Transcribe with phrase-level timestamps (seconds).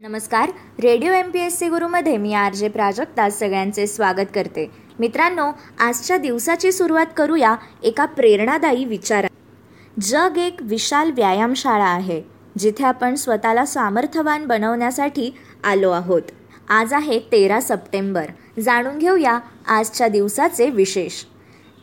[0.00, 0.50] नमस्कार.
[0.82, 4.66] Radio M P S C गुरुमध्ये मी R J Prajakta सगळ्यांचे स्वागत करते.
[4.98, 5.44] मित्रांनो
[5.78, 9.28] आजच्या दिवसाची सुरुवात करूया एका प्रेरणादायी विचारा
[10.00, 12.22] जग एक विशाल व्यायामशाळा आहे
[12.58, 15.30] जिथे आपण स्वतःला सामर्थ्यवान बनवण्यासाठी
[15.64, 16.22] आलो आहोत.
[16.68, 18.26] आज आहे तेरा सप्टेंबर.
[18.60, 21.24] जाणून घेऊया आजच्या दिवसाचे विशेष.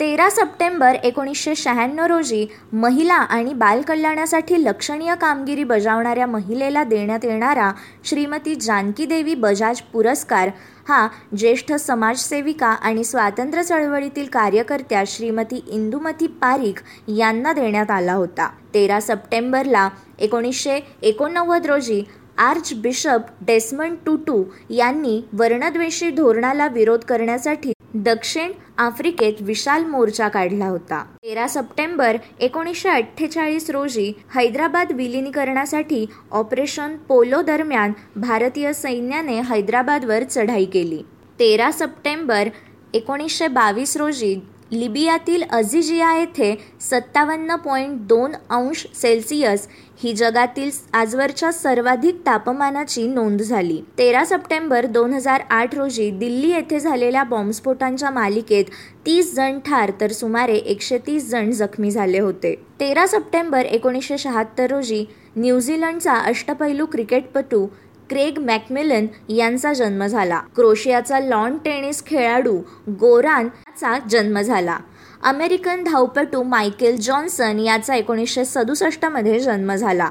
[0.00, 7.70] तेरा सप्टेंबर एकोणीसशे शहाण्णव रोजी महिला आणि बालकल्याणासाठी लक्षणीय कामगिरी बजावणाऱ्या महिलेला देण्यात येणारा
[8.04, 10.50] श्रीमती जानकी देवी बजाज पुरस्कार
[10.88, 11.06] हा
[11.38, 18.48] ज्येष्ठ समाजसेविका आणि स्वातंत्र्य चळवळीतील कार्यकर्त्या श्रीमती इंदुमती पारीख यांना देण्यात आला होता.
[18.74, 19.88] तेरा सप्टेंबरला
[20.18, 22.02] एकोणीसशे एकोणनव्वद रोजी
[22.38, 27.72] आर्च बिशप डेस्मंड टुटू यांनी वर्णद्वेषी धोरणाला विरोध करण्यासाठी
[28.02, 31.02] दक्षिण आफ्रिकेत विशाल मोर्चा काढला होता.
[31.22, 41.02] तेरा सप्टेंबर एकोणीसशे अठ्ठेचाळीस रोजी हैदराबाद विलीनीकरणासाठी ऑपरेशन पोलो दरम्यान भारतीय सैन्याने हैदराबादवर चढाई केली.
[41.38, 42.48] तेरा सप्टेंबर
[42.94, 44.36] एकोणीसशे बावीस रोजी
[44.72, 49.66] लिबियातील अझिजिया येथे सत्तावन्न पॉईंट दोन अंश सेल्सिअस
[50.02, 53.80] ही जगातील आजवरच्या सर्वाधिक तापमानाची नोंद झाली.
[53.98, 58.64] तेरा सप्टेंबर दोन हजार आठ रोजी दिल्ली येथे झालेल्या बॉम्बस्फोटांच्या मालिकेत
[59.06, 62.54] तीस जण ठार तर सुमारे एकशे तीस जण जखमी झाले होते.
[62.80, 65.04] तेरा सप्टेंबर एकोणीसशे शहात्तर रोजी
[65.36, 67.66] न्यूझीलंडचा अष्टपैलू क्रिकेटपटू
[68.10, 70.40] क्रेग मॅकमिलन यांचा जन्म झाला.
[70.56, 74.78] क्रोशियाचा लॉन टेनिस खेळाडू गोरान याचा जन्म झाला.
[75.22, 80.10] अमेरिकन धावपटू मायकेल जॉन्सन याचा एकोणीसशे सदुसष्टमध्ये जन्म झाला.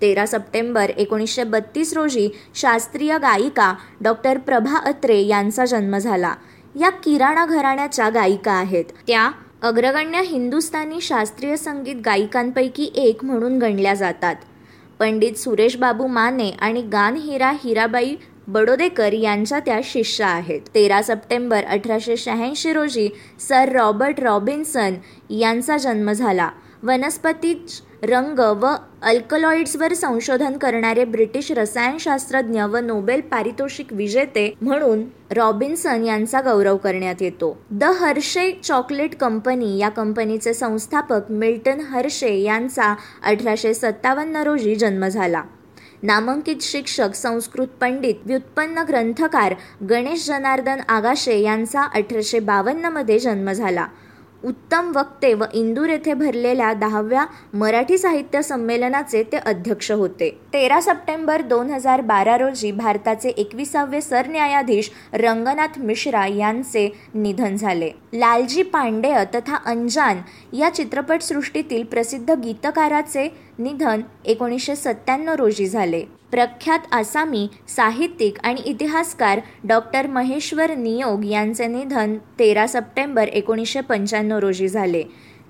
[0.00, 6.34] तेरा सप्टेंबर एकोणीसशे बत्तीस रोजी शास्त्रीय गायिका डॉक्टर प्रभा अत्रे यांचा जन्म झाला.
[6.80, 8.84] या किराणा घराण्याच्या गायिका आहेत.
[9.06, 9.30] त्या
[9.62, 14.34] अग्रगण्य हिंदुस्थानी शास्त्रीय संगीत गायिकांपैकी एक म्हणून गणल्या जातात.
[14.98, 18.16] पंडित सुरेशबाबू माने आणि गान हिरा हिराबाई
[18.48, 20.60] बडोदेकर यांच्या त्या शिष्य आहेत.
[20.74, 23.08] तेरा सप्टेंबर अठराशे शहाऐंशी रोजी
[23.40, 24.94] सर रॉबर्ट रॉबिन्सन
[25.30, 26.50] यांचा जन्म झाला.
[26.82, 27.66] वनस्पती
[28.02, 36.76] रंग व अल्कलॉइड्सवर संशोधन करणारे ब्रिटिश रसायनशास्त्रज्ञ व नोबेल पारितोषिक विजेते म्हणून रॉबिन्सन यांचा गौरव
[36.76, 37.58] करण्यात येतो.
[37.70, 45.42] द हर्षे चॉकलेट कंपनी या कंपनीचे संस्थापक मिल्टन हर्षे यांचा अठराशे सत्तावन्न रोजी जन्म झाला.
[46.02, 49.54] नामांकित शिक्षक संस्कृत पंडित व्युत्पन्न ग्रंथकार
[49.90, 53.86] गणेश जनार्दन आगाशे यांचा अठराशे बावन्नमध्ये जन्म झाला.
[54.44, 60.30] उत्तम वक्ते व इंदूर येथे भरलेल्या दहाव्या मराठी साहित्य संमेलनाचे ते अध्यक्ष होते.
[60.52, 67.90] तेरा सप्टेंबर दोन हजार बारा रोजी भारताचे एकविसावे सरन्यायाधीश रंगनाथ मिश्रा यांचे निधन झाले.
[68.12, 70.20] लालजी पांडेय तथा अंजान
[70.52, 76.04] या चित्रपटसृष्टीतील प्रसिद्ध गीतकाराचे निधन एकोणीसशे सत्त्याण्णव रोजी झाले.
[76.30, 84.68] प्रख्यात आसामी साहित्यिक आणि इतिहासकार डॉक्टर महेश्वर नियोग यांचे निधन तेरा सप्टेंबर एकोणीसशे पंच्याण्णव रोजी
[84.68, 85.02] झाले.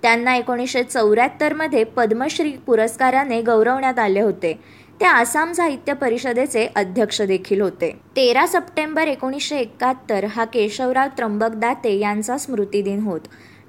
[0.03, 4.61] त्यांना एकोणीसशे चौऱ्याहत्तरमध्ये पद्मश्री पुरस्काराने गौरवण्यात आले होते.
[5.01, 7.91] ते आसाम साहित्य परिषदेचे अध्यक्ष देखील होते.
[8.17, 13.21] तेरा सप्टेंबर एकोणीसशे एकाहत्तर हा केशवराव त्र्यंबक दाते यांचा स्मृतिदिन होत.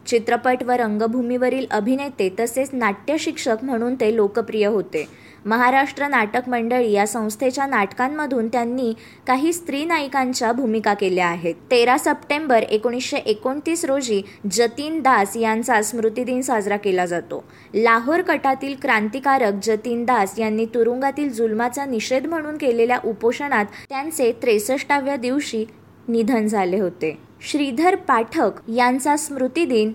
[0.07, 5.07] चित्रपट व रंगभूमीवरील अभिनेते तसेच नाट्यशिक्षक म्हणून ते लोकप्रिय होते.
[5.47, 8.94] महाराष्ट्र नाटक मंडळी या संस्थेच्या नाटकांमधून त्यांनी
[9.28, 11.56] काही स्त्री नायिकांच्या भूमिका केल्या आहेत.
[11.72, 14.22] तेरा सप्टेंबर एकोणीसशे एकोणतीस रोजी
[14.52, 17.44] जतीन दास यांचा स्मृतिदिन साजरा केला जातो.
[17.74, 25.66] लाहोर कटातील क्रांतिकारक जतीन दास यांनी तुरुंगातील जुलमाचा निषेध म्हणून केलेल्या उपोषणात त्यांचे त्रेसष्टाव्या दिवशी
[26.08, 27.18] निधन झाले होते.
[27.41, 29.91] श्रीधर पाठक यांचा स्मृतिदिन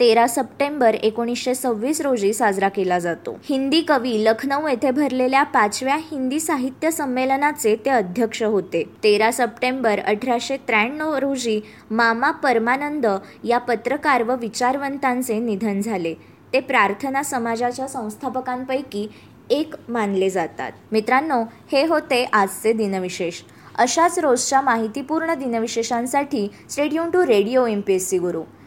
[0.00, 3.36] तेरा सप्टेंबर एकोणीसशे सव्वीस रोजी साजरा केला जातो.
[3.44, 8.82] हिंदी कवी लखनौ येथे भरलेल्या पाचव्या हिंदी साहित्य संमेलनाचे ते अध्यक्ष होते.
[9.02, 13.06] तेरा सप्टेंबर अठराशे त्र्याण्णव रोजी मामा परमानंद
[13.44, 16.14] या पत्रकार व विचारवंतांचे निधन झाले.
[16.52, 19.08] ते प्रार्थना समाजाच्या संस्थापकांपैकी
[19.50, 20.72] एक मानले जातात.
[20.92, 21.42] मित्रांनो
[21.72, 23.40] हे होते आजचे दिनविशेष.
[23.78, 28.42] अशाच रोजच्या माहितीपूर्ण दिनविशेषांसाठी stay tuned to radio M P S C Guru.